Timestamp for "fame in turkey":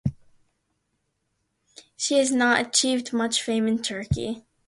3.43-4.43